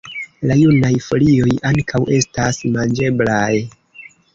La 0.51 0.55
junaj 0.61 0.91
folioj 1.09 1.53
ankaŭ 1.73 2.03
estas 2.19 2.67
manĝeblaj. 2.79 3.51